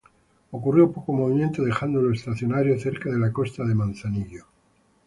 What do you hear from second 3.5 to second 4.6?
de Manzanillo.